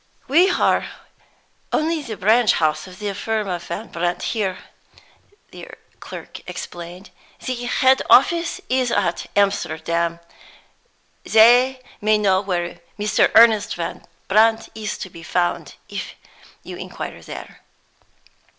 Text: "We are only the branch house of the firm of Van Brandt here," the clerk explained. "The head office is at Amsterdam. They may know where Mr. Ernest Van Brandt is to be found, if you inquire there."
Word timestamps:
"We 0.27 0.49
are 0.49 0.87
only 1.71 2.01
the 2.01 2.17
branch 2.17 2.53
house 2.53 2.87
of 2.87 2.97
the 2.97 3.13
firm 3.13 3.47
of 3.47 3.65
Van 3.65 3.89
Brandt 3.89 4.23
here," 4.33 4.57
the 5.51 5.67
clerk 5.99 6.39
explained. 6.49 7.11
"The 7.45 7.53
head 7.65 8.01
office 8.09 8.59
is 8.67 8.89
at 8.89 9.27
Amsterdam. 9.35 10.19
They 11.23 11.81
may 12.01 12.17
know 12.17 12.41
where 12.41 12.79
Mr. 12.97 13.29
Ernest 13.35 13.75
Van 13.75 14.03
Brandt 14.27 14.69
is 14.73 14.97
to 14.97 15.11
be 15.11 15.21
found, 15.21 15.75
if 15.87 16.15
you 16.63 16.77
inquire 16.77 17.21
there." 17.21 17.61